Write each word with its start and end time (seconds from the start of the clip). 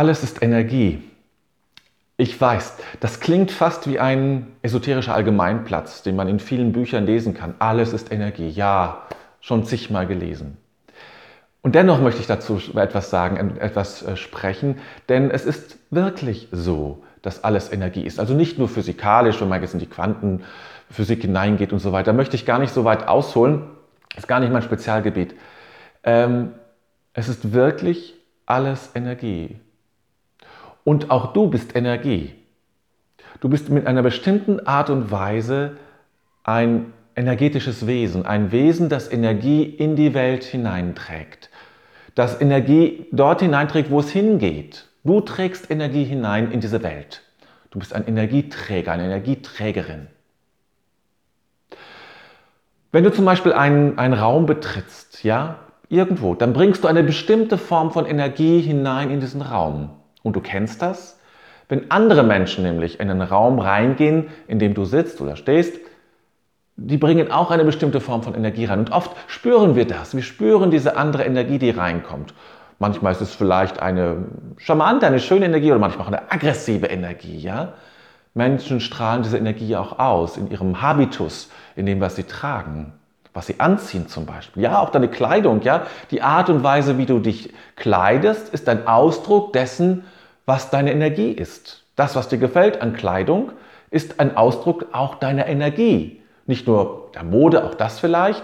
Alles 0.00 0.22
ist 0.22 0.42
Energie. 0.42 1.02
Ich 2.16 2.40
weiß, 2.40 2.78
das 3.00 3.20
klingt 3.20 3.50
fast 3.50 3.86
wie 3.86 3.98
ein 3.98 4.46
esoterischer 4.62 5.14
Allgemeinplatz, 5.14 6.02
den 6.02 6.16
man 6.16 6.26
in 6.26 6.40
vielen 6.40 6.72
Büchern 6.72 7.04
lesen 7.04 7.34
kann. 7.34 7.52
Alles 7.58 7.92
ist 7.92 8.10
Energie. 8.10 8.48
Ja, 8.48 9.02
schon 9.42 9.66
zigmal 9.66 10.06
gelesen. 10.06 10.56
Und 11.60 11.74
dennoch 11.74 12.00
möchte 12.00 12.22
ich 12.22 12.26
dazu 12.26 12.58
etwas 12.76 13.10
sagen, 13.10 13.58
etwas 13.58 14.02
äh, 14.02 14.16
sprechen, 14.16 14.78
denn 15.10 15.30
es 15.30 15.44
ist 15.44 15.76
wirklich 15.90 16.48
so, 16.50 17.04
dass 17.20 17.44
alles 17.44 17.70
Energie 17.70 18.06
ist. 18.06 18.18
Also 18.18 18.32
nicht 18.32 18.58
nur 18.58 18.70
physikalisch, 18.70 19.38
wenn 19.42 19.50
man 19.50 19.60
jetzt 19.60 19.74
in 19.74 19.80
die 19.80 19.86
Quantenphysik 19.86 21.20
hineingeht 21.20 21.74
und 21.74 21.80
so 21.80 21.92
weiter, 21.92 22.14
möchte 22.14 22.36
ich 22.36 22.46
gar 22.46 22.58
nicht 22.58 22.72
so 22.72 22.84
weit 22.84 23.06
ausholen. 23.06 23.64
Ist 24.16 24.28
gar 24.28 24.40
nicht 24.40 24.50
mein 24.50 24.62
Spezialgebiet. 24.62 25.34
Ähm, 26.04 26.52
es 27.12 27.28
ist 27.28 27.52
wirklich 27.52 28.14
alles 28.46 28.92
Energie. 28.94 29.60
Und 30.84 31.10
auch 31.10 31.32
du 31.32 31.48
bist 31.48 31.76
Energie. 31.76 32.34
Du 33.40 33.48
bist 33.48 33.68
mit 33.70 33.86
einer 33.86 34.02
bestimmten 34.02 34.66
Art 34.66 34.90
und 34.90 35.10
Weise 35.10 35.76
ein 36.44 36.92
energetisches 37.16 37.86
Wesen, 37.86 38.26
ein 38.26 38.52
Wesen, 38.52 38.88
das 38.88 39.10
Energie 39.10 39.62
in 39.62 39.96
die 39.96 40.14
Welt 40.14 40.44
hineinträgt, 40.44 41.50
das 42.14 42.40
Energie 42.40 43.06
dort 43.12 43.40
hineinträgt, 43.40 43.90
wo 43.90 44.00
es 44.00 44.10
hingeht. 44.10 44.86
Du 45.04 45.20
trägst 45.20 45.70
Energie 45.70 46.04
hinein 46.04 46.50
in 46.50 46.60
diese 46.60 46.82
Welt. 46.82 47.22
Du 47.70 47.78
bist 47.78 47.94
ein 47.94 48.06
Energieträger, 48.06 48.92
eine 48.92 49.04
Energieträgerin. 49.04 50.08
Wenn 52.92 53.04
du 53.04 53.12
zum 53.12 53.24
Beispiel 53.24 53.52
einen, 53.52 53.98
einen 53.98 54.14
Raum 54.14 54.46
betrittst, 54.46 55.22
ja, 55.22 55.60
irgendwo, 55.88 56.34
dann 56.34 56.52
bringst 56.52 56.82
du 56.82 56.88
eine 56.88 57.04
bestimmte 57.04 57.56
Form 57.56 57.92
von 57.92 58.06
Energie 58.06 58.60
hinein 58.60 59.10
in 59.10 59.20
diesen 59.20 59.42
Raum. 59.42 59.90
Und 60.22 60.36
du 60.36 60.40
kennst 60.40 60.82
das? 60.82 61.18
Wenn 61.68 61.90
andere 61.90 62.22
Menschen 62.22 62.64
nämlich 62.64 62.98
in 62.98 63.10
einen 63.10 63.22
Raum 63.22 63.58
reingehen, 63.58 64.28
in 64.48 64.58
dem 64.58 64.74
du 64.74 64.84
sitzt 64.84 65.20
oder 65.20 65.36
stehst, 65.36 65.78
die 66.76 66.96
bringen 66.96 67.30
auch 67.30 67.50
eine 67.50 67.64
bestimmte 67.64 68.00
Form 68.00 68.22
von 68.22 68.34
Energie 68.34 68.64
rein. 68.64 68.80
Und 68.80 68.92
oft 68.92 69.12
spüren 69.28 69.76
wir 69.76 69.86
das. 69.86 70.14
Wir 70.14 70.22
spüren 70.22 70.70
diese 70.70 70.96
andere 70.96 71.24
Energie, 71.24 71.58
die 71.58 71.70
reinkommt. 71.70 72.34
Manchmal 72.78 73.12
ist 73.12 73.20
es 73.20 73.34
vielleicht 73.34 73.80
eine 73.80 74.24
charmante, 74.56 75.06
eine 75.06 75.20
schöne 75.20 75.44
Energie 75.44 75.70
oder 75.70 75.78
manchmal 75.78 76.06
auch 76.06 76.12
eine 76.12 76.32
aggressive 76.32 76.86
Energie. 76.86 77.38
Ja? 77.38 77.74
Menschen 78.32 78.80
strahlen 78.80 79.22
diese 79.22 79.36
Energie 79.36 79.76
auch 79.76 79.98
aus 79.98 80.36
in 80.38 80.50
ihrem 80.50 80.80
Habitus, 80.80 81.50
in 81.76 81.84
dem, 81.84 82.00
was 82.00 82.16
sie 82.16 82.24
tragen, 82.24 82.94
was 83.32 83.46
sie 83.46 83.60
anziehen 83.60 84.08
zum 84.08 84.26
Beispiel. 84.26 84.62
Ja, 84.62 84.80
auch 84.80 84.90
deine 84.90 85.08
Kleidung, 85.08 85.62
ja, 85.62 85.86
die 86.10 86.22
Art 86.22 86.50
und 86.50 86.62
Weise, 86.62 86.98
wie 86.98 87.06
du 87.06 87.18
dich 87.18 87.52
kleidest, 87.76 88.52
ist 88.52 88.68
ein 88.68 88.86
Ausdruck 88.86 89.52
dessen, 89.52 90.04
was 90.46 90.70
deine 90.70 90.92
Energie 90.92 91.30
ist. 91.30 91.84
Das, 91.96 92.16
was 92.16 92.28
dir 92.28 92.38
gefällt 92.38 92.82
an 92.82 92.94
Kleidung, 92.94 93.52
ist 93.90 94.20
ein 94.20 94.36
Ausdruck 94.36 94.86
auch 94.92 95.16
deiner 95.16 95.46
Energie. 95.46 96.22
Nicht 96.46 96.66
nur 96.66 97.10
der 97.14 97.24
Mode, 97.24 97.64
auch 97.64 97.74
das 97.74 98.00
vielleicht. 98.00 98.42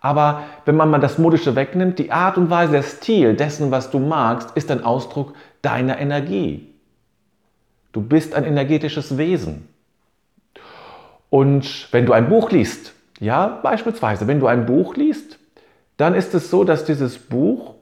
Aber 0.00 0.42
wenn 0.64 0.76
man 0.76 0.90
mal 0.90 0.98
das 0.98 1.18
Modische 1.18 1.54
wegnimmt, 1.54 1.98
die 1.98 2.10
Art 2.10 2.36
und 2.36 2.50
Weise, 2.50 2.72
der 2.72 2.82
Stil 2.82 3.34
dessen, 3.34 3.70
was 3.70 3.90
du 3.90 3.98
magst, 3.98 4.50
ist 4.56 4.70
ein 4.70 4.84
Ausdruck 4.84 5.34
deiner 5.62 5.98
Energie. 5.98 6.74
Du 7.92 8.00
bist 8.00 8.34
ein 8.34 8.44
energetisches 8.44 9.16
Wesen. 9.18 9.68
Und 11.30 11.88
wenn 11.92 12.06
du 12.06 12.12
ein 12.12 12.28
Buch 12.28 12.50
liest, 12.50 12.94
ja, 13.20 13.60
beispielsweise, 13.62 14.26
wenn 14.26 14.40
du 14.40 14.46
ein 14.46 14.66
Buch 14.66 14.96
liest, 14.96 15.38
dann 15.96 16.14
ist 16.14 16.34
es 16.34 16.50
so, 16.50 16.64
dass 16.64 16.84
dieses 16.84 17.18
Buch 17.18 17.74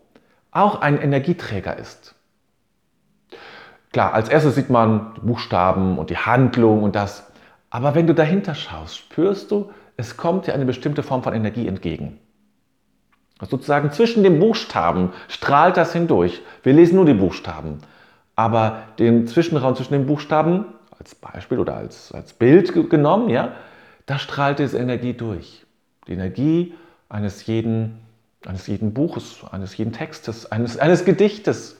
auch 0.50 0.80
ein 0.80 1.00
Energieträger 1.00 1.78
ist. 1.78 2.14
Klar, 3.92 4.14
als 4.14 4.28
erstes 4.28 4.54
sieht 4.54 4.70
man 4.70 5.14
die 5.16 5.20
Buchstaben 5.20 5.98
und 5.98 6.10
die 6.10 6.16
Handlung 6.16 6.82
und 6.82 6.94
das. 6.94 7.26
Aber 7.70 7.94
wenn 7.94 8.06
du 8.06 8.14
dahinter 8.14 8.54
schaust, 8.54 8.96
spürst 8.96 9.50
du, 9.50 9.70
es 9.96 10.16
kommt 10.16 10.46
dir 10.46 10.54
eine 10.54 10.64
bestimmte 10.64 11.02
Form 11.02 11.22
von 11.22 11.34
Energie 11.34 11.66
entgegen. 11.66 12.18
Sozusagen 13.48 13.90
zwischen 13.90 14.22
den 14.22 14.38
Buchstaben 14.38 15.12
strahlt 15.28 15.76
das 15.76 15.92
hindurch. 15.92 16.42
Wir 16.62 16.72
lesen 16.72 16.96
nur 16.96 17.06
die 17.06 17.14
Buchstaben. 17.14 17.78
Aber 18.36 18.82
den 18.98 19.26
Zwischenraum 19.26 19.74
zwischen 19.76 19.92
den 19.92 20.06
Buchstaben, 20.06 20.66
als 20.98 21.14
Beispiel 21.14 21.58
oder 21.58 21.76
als, 21.76 22.12
als 22.12 22.32
Bild 22.32 22.90
genommen, 22.90 23.30
ja, 23.30 23.52
da 24.10 24.18
strahlt 24.18 24.58
diese 24.58 24.76
Energie 24.76 25.12
durch. 25.12 25.64
Die 26.08 26.14
Energie 26.14 26.74
eines 27.08 27.46
jeden, 27.46 28.00
eines 28.44 28.66
jeden 28.66 28.92
Buches, 28.92 29.36
eines 29.52 29.76
jeden 29.76 29.92
Textes, 29.92 30.50
eines, 30.50 30.78
eines 30.78 31.04
Gedichtes, 31.04 31.76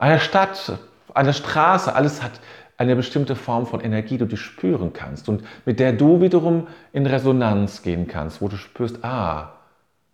einer 0.00 0.18
Stadt, 0.18 0.76
einer 1.14 1.32
Straße, 1.32 1.94
alles 1.94 2.20
hat 2.20 2.32
eine 2.78 2.96
bestimmte 2.96 3.36
Form 3.36 3.64
von 3.66 3.80
Energie, 3.80 4.18
die 4.18 4.26
du 4.26 4.36
spüren 4.36 4.92
kannst 4.92 5.28
und 5.28 5.44
mit 5.64 5.78
der 5.78 5.92
du 5.92 6.20
wiederum 6.20 6.66
in 6.92 7.06
Resonanz 7.06 7.82
gehen 7.82 8.08
kannst, 8.08 8.42
wo 8.42 8.48
du 8.48 8.56
spürst, 8.56 9.04
ah, 9.04 9.52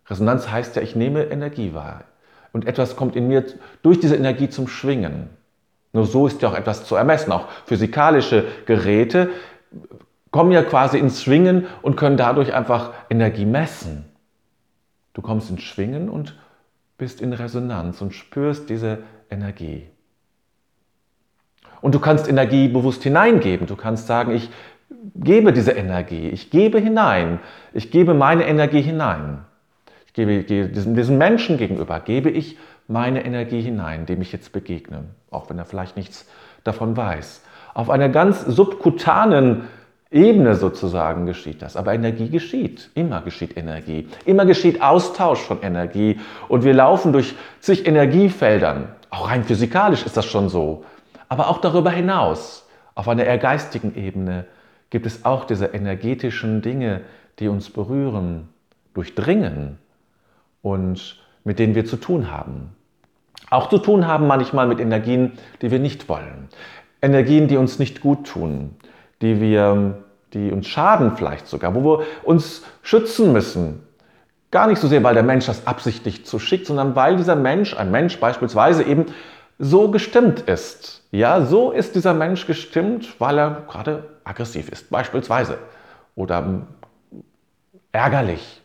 Resonanz 0.07 0.51
heißt 0.51 0.75
ja, 0.75 0.83
ich 0.83 0.95
nehme 0.95 1.23
Energie 1.23 1.73
wahr 1.73 2.03
und 2.51 2.67
etwas 2.67 2.95
kommt 2.95 3.15
in 3.15 3.27
mir 3.27 3.43
durch 3.81 3.99
diese 3.99 4.15
Energie 4.15 4.49
zum 4.49 4.67
Schwingen. 4.67 5.31
Nur 5.93 6.05
so 6.05 6.27
ist 6.27 6.43
ja 6.43 6.49
auch 6.49 6.55
etwas 6.55 6.85
zu 6.85 6.95
ermessen. 6.95 7.31
Auch 7.31 7.47
physikalische 7.65 8.45
Geräte 8.65 9.31
kommen 10.33 10.51
ja 10.51 10.63
quasi 10.63 10.97
ins 10.97 11.23
Schwingen 11.23 11.67
und 11.83 11.95
können 11.95 12.17
dadurch 12.17 12.53
einfach 12.55 12.91
Energie 13.09 13.45
messen. 13.45 14.03
Du 15.13 15.21
kommst 15.21 15.51
ins 15.51 15.61
Schwingen 15.61 16.09
und 16.09 16.35
bist 16.97 17.21
in 17.21 17.33
Resonanz 17.33 18.01
und 18.01 18.15
spürst 18.15 18.67
diese 18.67 19.03
Energie. 19.29 19.87
Und 21.81 21.93
du 21.93 21.99
kannst 21.99 22.27
Energie 22.27 22.67
bewusst 22.67 23.03
hineingeben. 23.03 23.67
Du 23.67 23.75
kannst 23.75 24.07
sagen, 24.07 24.33
ich 24.33 24.49
gebe 25.15 25.53
diese 25.53 25.73
Energie, 25.73 26.29
ich 26.29 26.49
gebe 26.49 26.79
hinein, 26.79 27.39
ich 27.71 27.91
gebe 27.91 28.15
meine 28.15 28.47
Energie 28.47 28.81
hinein. 28.81 29.45
Ich 30.07 30.13
gebe 30.13 30.43
diesem, 30.43 30.95
diesem 30.95 31.19
Menschen 31.19 31.57
gegenüber, 31.57 31.99
gebe 31.99 32.31
ich 32.31 32.57
meine 32.87 33.23
Energie 33.23 33.61
hinein, 33.61 34.07
dem 34.07 34.21
ich 34.23 34.31
jetzt 34.31 34.51
begegne, 34.51 35.03
auch 35.29 35.51
wenn 35.51 35.59
er 35.59 35.65
vielleicht 35.65 35.95
nichts 35.95 36.27
davon 36.63 36.97
weiß. 36.97 37.43
Auf 37.75 37.91
einer 37.91 38.09
ganz 38.09 38.43
subkutanen 38.43 39.67
Ebene 40.13 40.55
sozusagen 40.55 41.25
geschieht 41.25 41.61
das. 41.61 41.75
Aber 41.75 41.93
Energie 41.93 42.29
geschieht. 42.29 42.89
Immer 42.93 43.21
geschieht 43.21 43.57
Energie. 43.57 44.07
Immer 44.25 44.45
geschieht 44.45 44.81
Austausch 44.81 45.39
von 45.39 45.61
Energie. 45.61 46.19
Und 46.47 46.63
wir 46.63 46.73
laufen 46.73 47.11
durch 47.11 47.35
zig 47.59 47.87
Energiefeldern. 47.87 48.89
Auch 49.09 49.29
rein 49.29 49.43
physikalisch 49.43 50.05
ist 50.05 50.15
das 50.15 50.25
schon 50.25 50.49
so. 50.49 50.85
Aber 51.29 51.49
auch 51.49 51.59
darüber 51.59 51.89
hinaus, 51.89 52.67
auf 52.95 53.07
einer 53.07 53.23
eher 53.23 53.39
geistigen 53.39 53.95
Ebene, 53.95 54.45
gibt 54.91 55.07
es 55.07 55.25
auch 55.25 55.45
diese 55.45 55.65
energetischen 55.65 56.61
Dinge, 56.61 57.01
die 57.39 57.47
uns 57.47 57.71
berühren, 57.71 58.49
durchdringen 58.93 59.79
und 60.61 61.17
mit 61.43 61.57
denen 61.57 61.73
wir 61.73 61.85
zu 61.85 61.97
tun 61.97 62.31
haben. 62.31 62.75
Auch 63.49 63.69
zu 63.69 63.79
tun 63.79 64.07
haben 64.07 64.27
manchmal 64.27 64.67
mit 64.67 64.79
Energien, 64.79 65.33
die 65.61 65.71
wir 65.71 65.79
nicht 65.79 66.09
wollen. 66.09 66.47
Energien, 67.01 67.47
die 67.47 67.57
uns 67.57 67.79
nicht 67.79 68.01
gut 68.01 68.27
tun, 68.27 68.75
die, 69.21 69.41
wir, 69.41 70.02
die 70.33 70.51
uns 70.51 70.67
schaden 70.67 71.15
vielleicht 71.15 71.47
sogar, 71.47 71.75
wo 71.75 71.83
wir 71.83 72.05
uns 72.23 72.63
schützen 72.81 73.33
müssen. 73.33 73.83
Gar 74.51 74.67
nicht 74.67 74.79
so 74.79 74.87
sehr, 74.87 75.03
weil 75.03 75.13
der 75.13 75.23
Mensch 75.23 75.45
das 75.45 75.65
absichtlich 75.65 76.25
zu 76.25 76.39
schickt, 76.39 76.67
sondern 76.67 76.95
weil 76.95 77.17
dieser 77.17 77.35
Mensch, 77.35 77.75
ein 77.75 77.91
Mensch 77.91 78.19
beispielsweise 78.19 78.83
eben 78.83 79.05
so 79.59 79.89
gestimmt 79.89 80.41
ist. 80.41 81.03
Ja, 81.11 81.45
so 81.45 81.71
ist 81.71 81.95
dieser 81.95 82.13
Mensch 82.13 82.45
gestimmt, 82.47 83.19
weil 83.19 83.37
er 83.37 83.63
gerade 83.67 84.09
aggressiv 84.23 84.69
ist, 84.69 84.89
beispielsweise. 84.89 85.57
Oder 86.15 86.67
ärgerlich. 87.91 88.61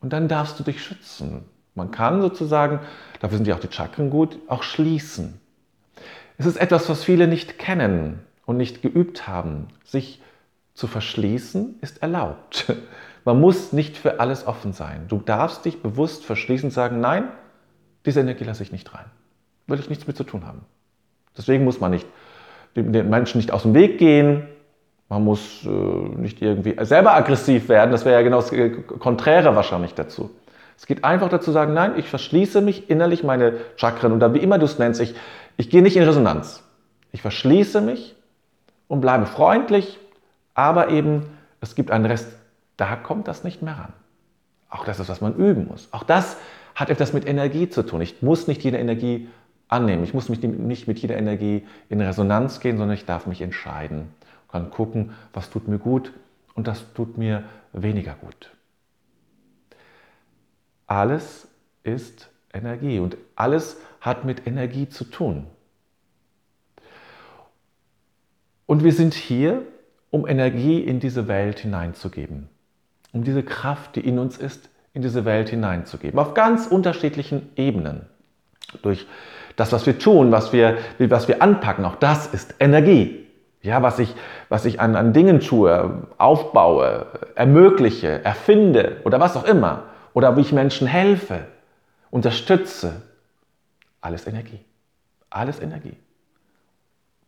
Und 0.00 0.12
dann 0.12 0.28
darfst 0.28 0.58
du 0.58 0.64
dich 0.64 0.82
schützen. 0.82 1.44
Man 1.74 1.90
kann 1.90 2.22
sozusagen, 2.22 2.80
dafür 3.20 3.38
sind 3.38 3.46
ja 3.46 3.54
auch 3.54 3.60
die 3.60 3.72
Chakren 3.72 4.10
gut, 4.10 4.38
auch 4.48 4.62
schließen. 4.62 5.40
Es 6.38 6.46
ist 6.46 6.56
etwas, 6.56 6.88
was 6.88 7.04
viele 7.04 7.26
nicht 7.28 7.58
kennen 7.58 8.20
und 8.44 8.56
nicht 8.56 8.82
geübt 8.82 9.26
haben. 9.26 9.68
Sich 9.84 10.20
zu 10.76 10.86
verschließen 10.86 11.78
ist 11.80 12.02
erlaubt. 12.02 12.72
Man 13.24 13.40
muss 13.40 13.72
nicht 13.72 13.96
für 13.96 14.20
alles 14.20 14.46
offen 14.46 14.72
sein. 14.72 15.06
Du 15.08 15.18
darfst 15.18 15.64
dich 15.64 15.82
bewusst 15.82 16.24
verschließen 16.24 16.68
und 16.68 16.72
sagen, 16.72 17.00
nein, 17.00 17.24
diese 18.04 18.20
Energie 18.20 18.44
lasse 18.44 18.62
ich 18.62 18.70
nicht 18.70 18.94
rein 18.94 19.06
will 19.66 19.80
ich 19.80 19.88
nichts 19.88 20.06
mit 20.06 20.16
zu 20.16 20.24
tun 20.24 20.46
haben. 20.46 20.62
Deswegen 21.36 21.64
muss 21.64 21.80
man 21.80 21.90
nicht 21.90 22.06
den 22.74 23.08
Menschen 23.08 23.38
nicht 23.38 23.52
aus 23.52 23.62
dem 23.62 23.74
Weg 23.74 23.98
gehen. 23.98 24.46
Man 25.08 25.24
muss 25.24 25.64
äh, 25.64 25.68
nicht 25.68 26.42
irgendwie 26.42 26.74
selber 26.84 27.14
aggressiv 27.14 27.68
werden. 27.68 27.90
Das 27.90 28.04
wäre 28.04 28.16
ja 28.16 28.22
genau 28.22 28.40
das 28.40 28.52
Konträre 28.98 29.54
wahrscheinlich 29.54 29.94
dazu. 29.94 30.30
Es 30.76 30.86
geht 30.86 31.04
einfach 31.04 31.28
dazu 31.28 31.52
sagen, 31.52 31.72
nein, 31.72 31.94
ich 31.96 32.08
verschließe 32.08 32.60
mich 32.60 32.90
innerlich 32.90 33.24
meine 33.24 33.54
Chakren 33.76 34.12
oder 34.12 34.34
wie 34.34 34.38
immer 34.38 34.58
du 34.58 34.66
es 34.66 34.78
nennst. 34.78 35.00
Ich, 35.00 35.14
ich 35.56 35.70
gehe 35.70 35.82
nicht 35.82 35.96
in 35.96 36.02
Resonanz. 36.02 36.62
Ich 37.12 37.22
verschließe 37.22 37.80
mich 37.80 38.14
und 38.88 39.00
bleibe 39.00 39.26
freundlich, 39.26 39.98
aber 40.56 40.88
eben 40.88 41.26
es 41.60 41.74
gibt 41.74 41.90
einen 41.92 42.06
Rest, 42.06 42.34
da 42.76 42.96
kommt 42.96 43.28
das 43.28 43.44
nicht 43.44 43.62
mehr 43.62 43.78
ran. 43.78 43.92
Auch 44.68 44.84
das 44.84 44.98
ist, 44.98 45.08
was 45.08 45.20
man 45.20 45.36
üben 45.36 45.68
muss. 45.68 45.88
Auch 45.92 46.02
das 46.02 46.36
hat 46.74 46.90
etwas 46.90 47.12
mit 47.12 47.26
Energie 47.26 47.68
zu 47.68 47.84
tun. 47.84 48.00
Ich 48.00 48.22
muss 48.22 48.48
nicht 48.48 48.64
jede 48.64 48.78
Energie 48.78 49.28
annehmen. 49.68 50.02
Ich 50.02 50.14
muss 50.14 50.28
mich 50.28 50.42
nicht 50.42 50.88
mit 50.88 50.98
jeder 50.98 51.16
Energie 51.16 51.66
in 51.88 52.00
Resonanz 52.00 52.60
gehen, 52.60 52.78
sondern 52.78 52.96
ich 52.96 53.04
darf 53.04 53.26
mich 53.26 53.42
entscheiden. 53.42 54.08
Ich 54.46 54.52
kann 54.52 54.70
gucken, 54.70 55.12
was 55.32 55.50
tut 55.50 55.68
mir 55.68 55.78
gut 55.78 56.12
und 56.54 56.66
das 56.66 56.92
tut 56.94 57.18
mir 57.18 57.44
weniger 57.72 58.14
gut. 58.14 58.50
Alles 60.86 61.48
ist 61.82 62.30
Energie 62.52 62.98
und 62.98 63.16
alles 63.34 63.78
hat 64.00 64.24
mit 64.24 64.46
Energie 64.46 64.88
zu 64.88 65.04
tun. 65.04 65.46
Und 68.66 68.84
wir 68.84 68.92
sind 68.92 69.14
hier, 69.14 69.62
um 70.16 70.26
Energie 70.26 70.80
in 70.80 70.98
diese 70.98 71.28
Welt 71.28 71.58
hineinzugeben, 71.60 72.48
um 73.12 73.22
diese 73.22 73.42
Kraft, 73.42 73.96
die 73.96 74.00
in 74.00 74.18
uns 74.18 74.38
ist, 74.38 74.70
in 74.94 75.02
diese 75.02 75.26
Welt 75.26 75.50
hineinzugeben, 75.50 76.18
auf 76.18 76.32
ganz 76.32 76.66
unterschiedlichen 76.66 77.50
Ebenen. 77.54 78.06
Durch 78.82 79.06
das, 79.56 79.72
was 79.72 79.84
wir 79.84 79.98
tun, 79.98 80.32
was 80.32 80.54
wir, 80.54 80.78
was 80.98 81.28
wir 81.28 81.42
anpacken, 81.42 81.84
auch 81.84 81.96
das 81.96 82.26
ist 82.26 82.54
Energie. 82.60 83.26
Ja, 83.60 83.82
was 83.82 83.98
ich, 83.98 84.14
was 84.48 84.64
ich 84.64 84.80
an, 84.80 84.96
an 84.96 85.12
Dingen 85.12 85.40
tue, 85.40 86.06
aufbaue, 86.18 87.06
ermögliche, 87.34 88.24
erfinde 88.24 89.00
oder 89.04 89.18
was 89.20 89.36
auch 89.36 89.44
immer. 89.44 89.84
Oder 90.14 90.36
wie 90.36 90.42
ich 90.42 90.52
Menschen 90.52 90.86
helfe, 90.86 91.40
unterstütze. 92.10 93.02
Alles 94.00 94.26
Energie. 94.26 94.60
Alles 95.30 95.60
Energie. 95.60 95.96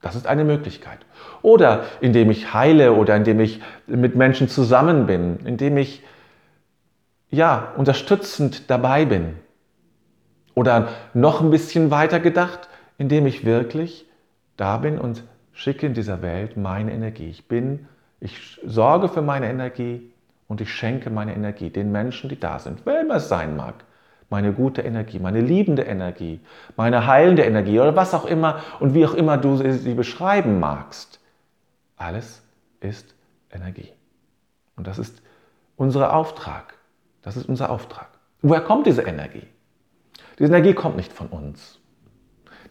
Das 0.00 0.14
ist 0.14 0.26
eine 0.26 0.44
Möglichkeit. 0.44 0.98
Oder 1.42 1.84
indem 2.00 2.30
ich 2.30 2.54
heile 2.54 2.92
oder 2.92 3.16
indem 3.16 3.40
ich 3.40 3.60
mit 3.86 4.14
Menschen 4.14 4.48
zusammen 4.48 5.06
bin, 5.06 5.40
indem 5.44 5.76
ich 5.76 6.02
ja 7.30 7.72
unterstützend 7.76 8.70
dabei 8.70 9.04
bin. 9.04 9.34
Oder 10.54 10.88
noch 11.14 11.40
ein 11.40 11.50
bisschen 11.50 11.90
weiter 11.90 12.20
gedacht, 12.20 12.68
indem 12.96 13.26
ich 13.26 13.44
wirklich 13.44 14.06
da 14.56 14.76
bin 14.78 14.98
und 14.98 15.24
schicke 15.52 15.86
in 15.86 15.94
dieser 15.94 16.22
Welt 16.22 16.56
meine 16.56 16.92
Energie. 16.92 17.28
Ich 17.28 17.48
bin, 17.48 17.88
ich 18.20 18.60
sorge 18.64 19.08
für 19.08 19.22
meine 19.22 19.48
Energie 19.48 20.12
und 20.46 20.60
ich 20.60 20.72
schenke 20.72 21.10
meine 21.10 21.34
Energie 21.34 21.70
den 21.70 21.92
Menschen, 21.92 22.28
die 22.28 22.38
da 22.38 22.58
sind, 22.58 22.80
wer 22.84 23.00
immer 23.00 23.16
es 23.16 23.28
sein 23.28 23.56
mag. 23.56 23.74
Meine 24.30 24.52
gute 24.52 24.82
Energie, 24.82 25.18
meine 25.18 25.40
liebende 25.40 25.82
Energie, 25.82 26.40
meine 26.76 27.06
heilende 27.06 27.44
Energie 27.44 27.80
oder 27.80 27.96
was 27.96 28.12
auch 28.12 28.26
immer 28.26 28.60
und 28.78 28.92
wie 28.92 29.06
auch 29.06 29.14
immer 29.14 29.38
du 29.38 29.56
sie 29.56 29.94
beschreiben 29.94 30.60
magst. 30.60 31.20
Alles 31.96 32.42
ist 32.80 33.14
Energie. 33.50 33.88
Und 34.76 34.86
das 34.86 34.98
ist 34.98 35.22
unser 35.76 36.14
Auftrag. 36.14 36.74
Das 37.22 37.36
ist 37.36 37.48
unser 37.48 37.70
Auftrag. 37.70 38.08
Woher 38.42 38.60
kommt 38.60 38.86
diese 38.86 39.02
Energie? 39.02 39.46
Diese 40.38 40.50
Energie 40.50 40.74
kommt 40.74 40.96
nicht 40.96 41.12
von 41.12 41.28
uns. 41.28 41.78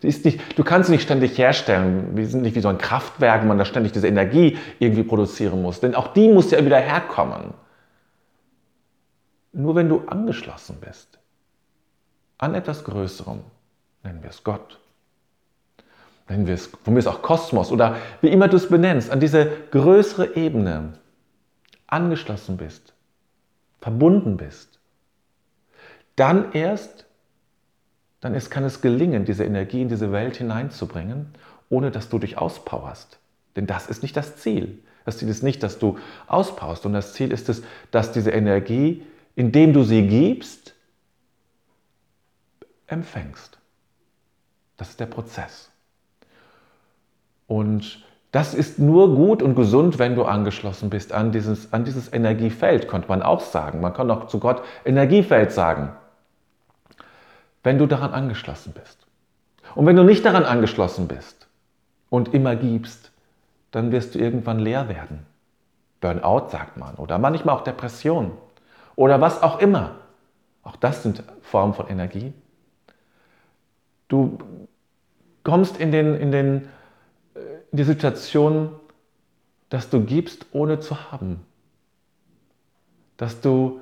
Nicht, 0.03 0.57
du 0.57 0.63
kannst 0.63 0.88
sie 0.88 0.94
nicht 0.94 1.03
ständig 1.03 1.38
herstellen. 1.38 2.15
Wir 2.15 2.27
sind 2.27 2.44
nicht 2.44 2.56
wie 2.56 2.62
so 2.62 2.68
ein 2.68 2.77
Kraftwerk, 2.77 3.42
wo 3.42 3.48
man 3.48 3.57
da 3.57 3.65
ständig 3.65 3.94
diese 3.94 4.07
Energie 4.07 4.57
irgendwie 4.80 5.03
produzieren 5.03 5.62
muss. 5.62 5.80
Denn 5.80 5.95
auch 5.95 6.13
die 6.13 6.30
muss 6.30 6.51
ja 6.51 6.63
wieder 6.63 6.77
herkommen. 6.77 7.56
Nur 9.53 9.75
wenn 9.75 9.89
du 9.89 10.03
angeschlossen 10.06 10.77
bist 10.80 11.16
an 12.38 12.56
etwas 12.56 12.84
Größerem, 12.84 13.39
nennen 14.04 14.22
wir 14.22 14.30
es 14.30 14.44
Gott, 14.44 14.80
nennen 16.30 16.48
wir 16.48 16.54
es, 16.54 16.68
von 16.68 16.94
mir 16.94 17.00
ist 17.00 17.07
auch 17.07 17.22
Kosmos 17.22 17.72
oder 17.72 17.98
wie 18.22 18.30
immer 18.30 18.48
du 18.48 18.57
es 18.57 18.69
benennst, 18.69 19.10
an 19.10 19.19
diese 19.19 19.50
größere 19.72 20.36
Ebene 20.36 20.94
angeschlossen 21.88 22.57
bist, 22.57 22.94
verbunden 23.80 24.38
bist, 24.38 24.80
dann 26.16 26.51
erst 26.54 27.07
dann 28.19 28.34
ist, 28.34 28.50
kann 28.50 28.63
es 28.63 28.81
gelingen, 28.81 29.25
diese 29.25 29.44
Energie 29.44 29.81
in 29.81 29.89
diese 29.89 30.12
Welt 30.12 30.38
hineinzubringen, 30.38 31.28
ohne 31.69 31.92
dass 31.92 32.10
du 32.10 32.19
dich 32.19 32.38
auspowerst. 32.38 33.19
Denn 33.56 33.68
das 33.68 33.88
ist 33.88 34.01
nicht 34.01 34.18
das 34.18 34.38
Ziel. 34.38 34.80
Das 35.06 35.18
Ziel 35.18 35.30
ist 35.30 35.44
nicht, 35.44 35.63
dass 35.63 35.80
du 35.80 35.98
auspowerst, 36.28 36.84
sondern 36.84 37.01
das 37.01 37.13
Ziel 37.13 37.31
ist 37.31 37.50
es, 37.50 37.63
dass 37.92 38.12
diese 38.12 38.31
Energie, 38.31 39.04
indem 39.36 39.74
du 39.74 39.84
sie 39.84 40.07
gibst, 40.07 40.66
empfängst. 42.88 43.57
Das 44.78 44.89
ist 44.89 45.00
der 45.00 45.06
Prozess. 45.06 45.69
Und 47.48 48.04
das 48.31 48.54
ist 48.54 48.80
nur 48.80 49.16
gut 49.16 49.42
und 49.42 49.56
gesund, 49.56 50.00
wenn 50.00 50.16
du 50.16 50.25
angeschlossen 50.25 50.89
bist 50.89 51.13
an 51.13 51.31
dieses, 51.31 51.72
an 51.74 51.86
dieses 51.86 52.12
Energiefeld, 52.12 52.88
könnte 52.88 53.07
man 53.07 53.22
auch 53.22 53.42
sagen. 53.42 53.80
Man 53.81 53.94
kann 53.94 54.12
auch 54.12 54.28
zu 54.28 54.39
Gott 54.39 54.63
Energiefeld 54.86 55.51
sagen 55.51 55.94
wenn 57.68 57.78
du 57.78 57.86
daran 57.86 58.13
angeschlossen 58.13 58.72
bist. 58.72 59.06
Und 59.75 59.86
wenn 59.86 59.98
du 59.98 60.04
nicht 60.04 60.24
daran 60.24 60.45
angeschlossen 60.45 61.10
bist 61.10 61.48
und 62.10 62.34
immer 62.34 62.56
gibst, 62.56 63.12
dann 63.72 63.92
wirst 63.92 64.16
du 64.16 64.19
irgendwann 64.19 64.60
leer 64.60 64.88
werden. 64.88 65.25
Burnout 66.00 66.48
sagt 66.48 66.78
man 66.78 66.95
oder 66.95 67.18
manchmal 67.18 67.56
auch 67.56 67.66
Depression 67.66 68.31
oder 68.95 69.19
was 69.19 69.44
auch 69.44 69.60
immer. 69.60 69.95
Auch 70.63 70.78
das 70.78 71.04
sind 71.04 71.24
Formen 71.42 71.74
von 71.74 71.89
Energie. 71.89 72.34
Du 74.07 74.38
kommst 75.44 75.77
in, 75.77 75.92
den, 75.92 76.15
in, 76.15 76.31
den, 76.31 76.69
äh, 77.36 77.39
in 77.71 77.77
die 77.77 77.83
Situation, 77.83 78.71
dass 79.69 79.89
du 79.89 80.01
gibst, 80.01 80.45
ohne 80.51 80.80
zu 80.80 81.12
haben. 81.12 81.42
Dass 83.18 83.42
du 83.42 83.81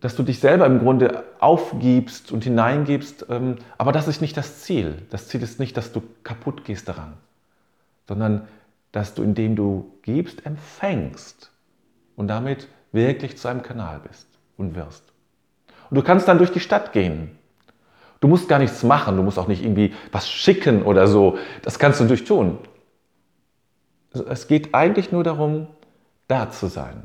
dass 0.00 0.16
du 0.16 0.22
dich 0.22 0.40
selber 0.40 0.66
im 0.66 0.78
Grunde 0.80 1.24
aufgibst 1.38 2.32
und 2.32 2.44
hineingibst, 2.44 3.26
ähm, 3.28 3.56
aber 3.76 3.92
das 3.92 4.08
ist 4.08 4.20
nicht 4.20 4.36
das 4.36 4.62
Ziel. 4.62 5.02
Das 5.10 5.28
Ziel 5.28 5.42
ist 5.42 5.60
nicht, 5.60 5.76
dass 5.76 5.92
du 5.92 6.02
kaputt 6.22 6.64
gehst 6.64 6.88
daran, 6.88 7.14
sondern 8.08 8.48
dass 8.92 9.14
du, 9.14 9.22
indem 9.22 9.56
du 9.56 9.92
gibst, 10.02 10.44
empfängst 10.46 11.52
und 12.16 12.28
damit 12.28 12.66
wirklich 12.92 13.36
zu 13.36 13.48
einem 13.48 13.62
Kanal 13.62 14.00
bist 14.08 14.26
und 14.56 14.74
wirst. 14.74 15.04
Und 15.90 15.96
du 15.96 16.02
kannst 16.02 16.26
dann 16.26 16.38
durch 16.38 16.50
die 16.50 16.60
Stadt 16.60 16.92
gehen. 16.92 17.38
Du 18.20 18.28
musst 18.28 18.48
gar 18.48 18.58
nichts 18.58 18.82
machen, 18.82 19.16
du 19.16 19.22
musst 19.22 19.38
auch 19.38 19.48
nicht 19.48 19.64
irgendwie 19.64 19.94
was 20.12 20.30
schicken 20.30 20.82
oder 20.82 21.06
so. 21.06 21.38
Das 21.62 21.78
kannst 21.78 22.00
du 22.00 22.04
durch 22.04 22.24
tun. 22.24 22.58
Also 24.12 24.26
es 24.26 24.46
geht 24.46 24.74
eigentlich 24.74 25.10
nur 25.10 25.24
darum, 25.24 25.68
da 26.28 26.50
zu 26.50 26.66
sein, 26.66 27.02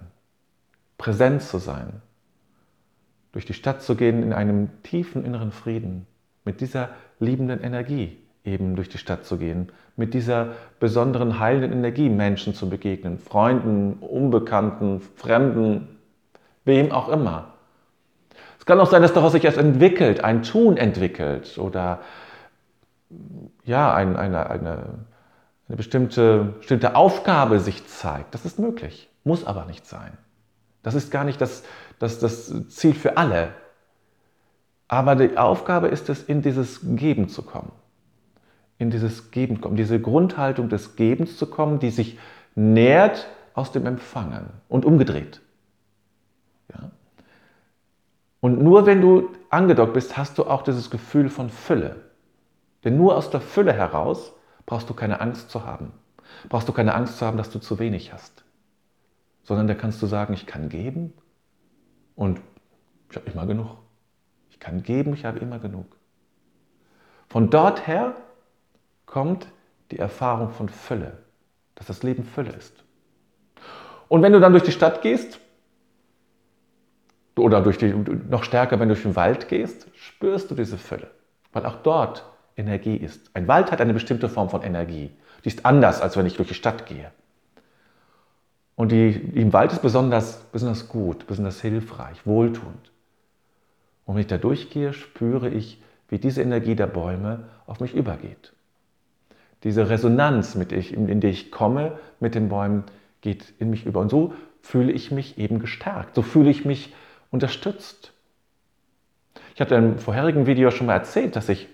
präsent 0.97 1.41
zu 1.41 1.57
sein, 1.57 2.01
durch 3.31 3.45
die 3.45 3.53
Stadt 3.53 3.81
zu 3.81 3.95
gehen 3.95 4.23
in 4.23 4.33
einem 4.33 4.69
tiefen 4.83 5.25
inneren 5.25 5.51
Frieden, 5.51 6.05
mit 6.43 6.61
dieser 6.61 6.89
liebenden 7.19 7.61
Energie 7.61 8.17
eben 8.43 8.75
durch 8.75 8.89
die 8.89 8.97
Stadt 8.97 9.25
zu 9.25 9.37
gehen, 9.37 9.71
mit 9.95 10.13
dieser 10.13 10.53
besonderen 10.79 11.39
heilenden 11.39 11.73
Energie 11.73 12.09
Menschen 12.09 12.53
zu 12.53 12.69
begegnen, 12.69 13.17
Freunden, 13.17 13.93
Unbekannten, 13.93 15.01
Fremden, 15.15 15.97
wem 16.63 16.91
auch 16.91 17.09
immer. 17.09 17.54
Es 18.65 18.67
kann 18.67 18.79
auch 18.79 18.89
sein, 18.89 19.03
dass 19.03 19.13
daraus 19.13 19.33
sich 19.33 19.45
erst 19.45 19.59
entwickelt, 19.59 20.23
ein 20.23 20.41
Tun 20.41 20.75
entwickelt 20.75 21.59
oder 21.59 21.99
ja, 23.63 23.93
ein, 23.93 24.15
eine, 24.15 24.49
eine, 24.49 25.05
eine 25.67 25.77
bestimmte, 25.77 26.55
bestimmte 26.57 26.95
Aufgabe 26.95 27.59
sich 27.59 27.85
zeigt. 27.85 28.33
Das 28.33 28.43
ist 28.43 28.57
möglich, 28.57 29.07
muss 29.23 29.45
aber 29.45 29.65
nicht 29.65 29.85
sein. 29.85 30.17
Das 30.81 30.95
ist 30.95 31.11
gar 31.11 31.25
nicht 31.25 31.39
das, 31.41 31.63
das, 31.99 32.17
das 32.17 32.51
Ziel 32.69 32.95
für 32.95 33.17
alle. 33.17 33.49
Aber 34.87 35.15
die 35.15 35.37
Aufgabe 35.37 35.89
ist 35.89 36.09
es, 36.09 36.23
in 36.23 36.41
dieses 36.41 36.79
Geben 36.81 37.29
zu 37.29 37.43
kommen. 37.43 37.71
In 38.79 38.89
dieses 38.89 39.29
Geben 39.29 39.61
kommen, 39.61 39.75
diese 39.75 40.01
Grundhaltung 40.01 40.69
des 40.69 40.95
Gebens 40.95 41.37
zu 41.37 41.45
kommen, 41.45 41.77
die 41.77 41.91
sich 41.91 42.17
nährt 42.55 43.27
aus 43.53 43.71
dem 43.71 43.85
Empfangen 43.85 44.49
und 44.69 44.85
umgedreht. 44.85 45.39
Ja? 46.73 46.89
Und 48.45 48.61
nur 48.61 48.85
wenn 48.85 49.01
du 49.01 49.29
angedockt 49.49 49.93
bist, 49.93 50.17
hast 50.17 50.37
du 50.37 50.43
auch 50.43 50.61
dieses 50.61 50.89
Gefühl 50.89 51.29
von 51.29 51.49
Fülle. 51.49 51.95
Denn 52.83 52.97
nur 52.97 53.15
aus 53.17 53.29
der 53.29 53.41
Fülle 53.41 53.73
heraus 53.73 54.33
brauchst 54.65 54.89
du 54.89 54.93
keine 54.93 55.19
Angst 55.19 55.49
zu 55.49 55.65
haben. 55.65 55.91
Brauchst 56.49 56.67
du 56.67 56.73
keine 56.73 56.93
Angst 56.93 57.17
zu 57.17 57.25
haben, 57.25 57.37
dass 57.37 57.49
du 57.49 57.59
zu 57.59 57.79
wenig 57.79 58.13
hast 58.13 58.45
sondern 59.45 59.67
da 59.67 59.75
kannst 59.75 60.01
du 60.01 60.07
sagen, 60.07 60.33
ich 60.33 60.47
kann 60.47 60.69
geben 60.69 61.13
und 62.15 62.41
ich 63.09 63.15
habe 63.15 63.29
immer 63.29 63.45
genug. 63.45 63.77
Ich 64.49 64.59
kann 64.59 64.81
geben, 64.81 65.13
ich 65.13 65.23
habe 65.23 65.39
immer 65.39 65.59
genug. 65.59 65.85
Von 67.27 67.51
dort 67.51 67.87
her 67.87 68.15
kommt 69.05 69.47
die 69.91 69.99
Erfahrung 69.99 70.49
von 70.49 70.67
Fülle, 70.67 71.19
dass 71.75 71.85
das 71.85 72.01
Leben 72.01 72.23
Fülle 72.23 72.51
ist. 72.51 72.83
Und 74.07 74.23
wenn 74.23 74.33
du 74.33 74.39
dann 74.39 74.51
durch 74.51 74.63
die 74.63 74.71
Stadt 74.71 75.03
gehst, 75.03 75.39
oder 77.37 77.61
durch 77.61 77.77
die, 77.77 77.93
noch 78.29 78.43
stärker, 78.43 78.79
wenn 78.79 78.87
du 78.87 78.95
durch 78.95 79.03
den 79.03 79.15
Wald 79.15 79.47
gehst, 79.47 79.87
spürst 79.95 80.51
du 80.51 80.55
diese 80.55 80.77
Fülle, 80.77 81.11
weil 81.51 81.65
auch 81.65 81.77
dort 81.77 82.25
Energie 82.57 82.95
ist. 82.95 83.29
Ein 83.33 83.47
Wald 83.47 83.71
hat 83.71 83.81
eine 83.81 83.93
bestimmte 83.93 84.29
Form 84.29 84.49
von 84.49 84.61
Energie. 84.61 85.11
Die 85.43 85.49
ist 85.49 85.65
anders, 85.65 86.01
als 86.01 86.15
wenn 86.15 86.25
ich 86.25 86.35
durch 86.35 86.47
die 86.47 86.53
Stadt 86.53 86.85
gehe. 86.85 87.11
Und 88.75 88.91
die, 88.91 89.09
im 89.09 89.53
Wald 89.53 89.71
ist 89.71 89.81
besonders, 89.81 90.37
besonders 90.51 90.89
gut, 90.89 91.27
besonders 91.27 91.61
hilfreich, 91.61 92.25
wohltuend. 92.25 92.91
Und 94.05 94.15
wenn 94.15 94.21
ich 94.21 94.27
da 94.27 94.37
durchgehe, 94.37 94.93
spüre 94.93 95.49
ich 95.49 95.81
wie 96.07 96.19
diese 96.19 96.41
Energie 96.41 96.75
der 96.75 96.87
Bäume 96.87 97.45
auf 97.65 97.79
mich 97.79 97.93
übergeht. 97.93 98.53
Diese 99.63 99.89
Resonanz, 99.89 100.55
mit 100.55 100.71
ich, 100.71 100.93
in 100.93 101.19
die 101.19 101.27
ich 101.27 101.51
komme 101.51 101.97
mit 102.19 102.35
den 102.35 102.49
Bäumen, 102.49 102.83
geht 103.21 103.53
in 103.57 103.71
mich 103.71 103.85
über. 103.85 104.01
Und 104.01 104.11
so 104.11 104.33
fühle 104.61 104.91
ich 104.91 105.09
mich 105.11 105.39
eben 105.39 105.59
gestärkt. 105.59 106.13
So 106.15 106.21
fühle 106.21 106.51
ich 106.51 106.65
mich 106.65 106.93
unterstützt. 107.35 108.13
Ich 109.53 109.61
hatte 109.61 109.75
im 109.75 109.99
vorherigen 109.99 110.47
Video 110.47 110.71
schon 110.71 110.87
mal 110.87 110.93
erzählt, 110.93 111.35
dass 111.35 111.49
ich 111.49 111.67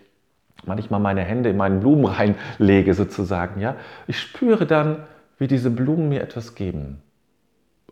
manchmal 0.65 1.00
meine 1.00 1.22
Hände 1.22 1.50
in 1.50 1.58
meinen 1.58 1.80
Blumen 1.80 2.06
reinlege 2.60 2.94
sozusagen. 2.94 3.62
Ja? 3.62 3.75
Ich 4.08 4.20
spüre 4.20 4.65
dann, 4.65 5.03
wie 5.38 5.48
diese 5.48 5.70
Blumen 5.70 6.10
mir 6.10 6.22
etwas 6.22 6.56
geben. 6.56 7.01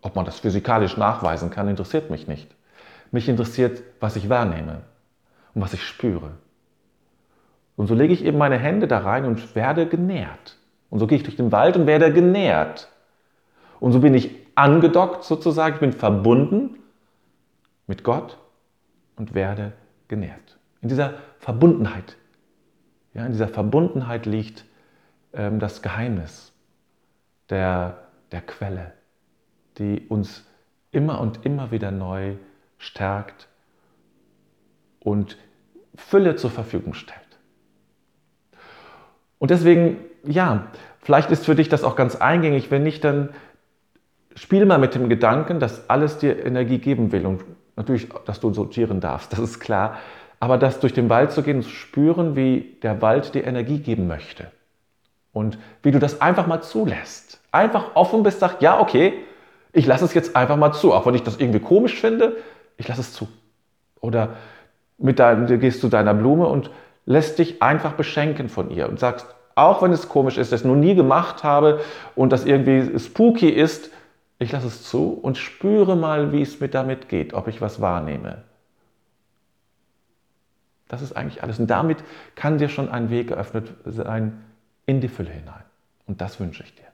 Ob 0.02 0.16
man 0.16 0.26
das 0.26 0.40
physikalisch 0.40 0.98
nachweisen 0.98 1.50
kann, 1.50 1.68
interessiert 1.68 2.10
mich 2.10 2.28
nicht. 2.28 2.50
Mich 3.12 3.30
interessiert, 3.30 3.82
was 4.00 4.16
ich 4.16 4.30
wahrnehme 4.30 4.82
und 5.54 5.62
was 5.62 5.74
ich 5.74 5.84
spüre. 5.84 6.32
Und 7.76 7.88
so 7.88 7.96
lege 7.96 8.14
ich 8.14 8.26
eben 8.26 8.38
meine 8.38 8.58
Hände 8.58 8.88
da 8.88 9.00
rein 9.00 9.26
und 9.26 9.56
werde 9.56 9.88
genährt. 9.88 10.58
Und 10.90 11.00
so 11.00 11.08
gehe 11.08 11.18
ich 11.18 11.24
durch 11.24 11.38
den 11.38 11.52
Wald 11.52 11.76
und 11.76 11.88
werde 11.88 12.12
genährt. 12.12 12.88
Und 13.80 13.94
so 13.94 14.00
bin 14.00 14.14
ich 14.14 14.32
angedockt 14.56 15.24
sozusagen, 15.24 15.76
ich 15.76 15.80
bin 15.80 15.94
verbunden 15.94 16.80
mit 17.89 18.03
Gott 18.03 18.38
und 19.15 19.34
werde 19.34 19.74
genährt. 20.08 20.60
In 20.81 20.89
dieser 20.89 21.15
Verbundenheit, 21.39 22.17
ja, 23.15 23.25
in 23.25 23.31
dieser 23.31 23.48
Verbundenheit 23.48 24.27
liegt 24.27 24.63
ähm, 25.34 25.60
das 25.60 25.81
Geheimnis 25.81 26.53
der, 27.50 27.98
der 28.31 28.41
Quelle, 28.41 28.93
die 29.79 30.05
uns 30.08 30.46
immer 30.91 31.19
und 31.19 31.46
immer 31.46 31.72
wieder 31.72 31.89
neu 31.89 32.36
stärkt 32.77 33.48
und 35.00 35.38
Fülle 35.96 36.36
zur 36.36 36.51
Verfügung 36.51 36.93
stellt. 36.93 37.19
Und 39.39 39.50
deswegen, 39.50 39.98
ja, 40.24 40.67
vielleicht 41.01 41.31
ist 41.31 41.46
für 41.46 41.55
dich 41.55 41.69
das 41.69 41.84
auch 41.84 41.96
ganz 41.96 42.15
eingängig. 42.15 42.69
Wenn 42.69 42.84
nicht, 42.84 43.03
dann 43.03 43.29
spiel 44.36 44.65
mal 44.65 44.77
mit 44.77 44.93
dem 44.93 45.10
Gedanken, 45.10 45.60
dass 45.60 45.89
alles 45.89 46.19
dir 46.19 46.46
Energie 46.46 46.77
geben 46.77 47.12
will. 47.12 47.25
Und 47.25 47.43
natürlich, 47.79 48.09
dass 48.25 48.39
du 48.39 48.53
sortieren 48.53 49.00
darfst, 49.00 49.31
das 49.33 49.39
ist 49.39 49.59
klar. 49.59 49.98
Aber 50.39 50.57
das 50.57 50.79
durch 50.79 50.93
den 50.93 51.09
Wald 51.09 51.31
zu 51.31 51.41
gehen 51.41 51.57
und 51.57 51.63
zu 51.63 51.69
spüren, 51.69 52.36
wie 52.36 52.77
der 52.83 53.01
Wald 53.01 53.33
dir 53.33 53.45
Energie 53.45 53.79
geben 53.79 54.07
möchte. 54.07 54.51
Und 55.33 55.57
wie 55.83 55.91
du 55.91 56.00
das 56.00 56.21
einfach 56.21 56.48
mal 56.48 56.62
zulässt. 56.62 57.41
Einfach 57.51 57.95
offen 57.95 58.24
bist, 58.24 58.39
sagst, 58.39 58.62
ja, 58.62 58.79
okay, 58.79 59.13
ich 59.74 59.86
lasse 59.86 60.05
es 60.05 60.13
jetzt 60.13 60.36
einfach 60.36 60.55
mal 60.55 60.71
zu. 60.71 60.93
Auch 60.93 61.05
wenn 61.05 61.15
ich 61.15 61.24
das 61.24 61.38
irgendwie 61.38 61.59
komisch 61.59 62.00
finde, 62.00 62.38
ich 62.77 62.88
lasse 62.88 63.01
es 63.01 63.13
zu. 63.13 63.27
Oder 64.00 64.36
mit 64.98 65.19
du 65.19 65.57
gehst 65.57 65.81
zu 65.81 65.89
deiner 65.89 66.13
Blume 66.13 66.48
und 66.48 66.71
lässt 67.05 67.39
dich 67.39 67.62
einfach 67.62 67.93
beschenken 67.93 68.50
von 68.50 68.71
ihr 68.71 68.88
und 68.88 69.00
sagst, 69.00 69.27
auch 69.55 69.81
wenn 69.81 69.91
es 69.91 70.07
komisch 70.07 70.38
ist, 70.38 70.53
es 70.53 70.63
noch 70.63 70.75
nie 70.75 70.95
gemacht 70.95 71.43
habe 71.43 71.81
und 72.15 72.31
das 72.31 72.45
irgendwie 72.45 72.98
spooky 72.98 73.50
ist, 73.50 73.91
ich 74.39 74.53
lasse 74.53 74.67
es 74.67 74.84
zu 74.84 75.13
und 75.13 75.38
spüre 75.38 75.96
mal, 75.96 76.31
wie 76.31 76.41
es 76.41 76.60
mir 76.60 76.69
damit 76.69 77.10
geht, 77.10 77.34
ob 77.34 77.48
ich 77.48 77.62
was 77.62 77.81
wahrnehme. 77.81 78.43
Das 80.88 81.01
ist 81.01 81.13
eigentlich 81.13 81.43
alles. 81.43 81.60
Und 81.60 81.67
damit 81.67 82.03
kann 82.36 82.58
dir 82.58 82.69
schon 82.69 82.89
ein 82.89 83.10
Weg 83.10 83.27
geöffnet 83.27 83.74
sein 83.86 84.43
in 84.86 85.01
die 85.01 85.10
Fülle 85.10 85.29
hinein. 85.29 85.63
Und 86.08 86.22
das 86.22 86.39
wünsche 86.39 86.63
ich 86.63 86.74
dir. 86.74 86.88